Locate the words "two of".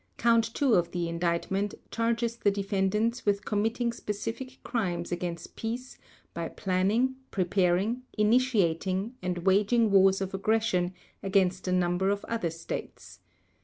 0.55-0.89